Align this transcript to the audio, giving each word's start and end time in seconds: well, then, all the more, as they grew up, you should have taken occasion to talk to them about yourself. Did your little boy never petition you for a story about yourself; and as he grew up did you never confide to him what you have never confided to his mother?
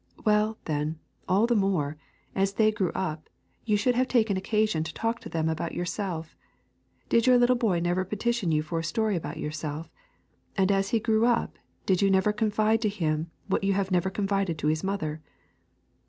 well, 0.25 0.57
then, 0.65 0.97
all 1.29 1.45
the 1.45 1.53
more, 1.55 1.95
as 2.33 2.53
they 2.53 2.71
grew 2.71 2.91
up, 2.95 3.29
you 3.65 3.77
should 3.77 3.93
have 3.93 4.07
taken 4.07 4.35
occasion 4.35 4.83
to 4.83 4.91
talk 4.95 5.19
to 5.19 5.29
them 5.29 5.47
about 5.47 5.75
yourself. 5.75 6.35
Did 7.07 7.27
your 7.27 7.37
little 7.37 7.55
boy 7.55 7.79
never 7.81 8.03
petition 8.03 8.51
you 8.51 8.63
for 8.63 8.79
a 8.79 8.83
story 8.83 9.15
about 9.15 9.37
yourself; 9.37 9.91
and 10.57 10.71
as 10.71 10.89
he 10.89 10.99
grew 10.99 11.27
up 11.27 11.55
did 11.85 12.01
you 12.01 12.09
never 12.09 12.33
confide 12.33 12.81
to 12.81 12.89
him 12.89 13.29
what 13.45 13.63
you 13.63 13.73
have 13.73 13.91
never 13.91 14.09
confided 14.09 14.57
to 14.57 14.69
his 14.69 14.83
mother? 14.83 15.21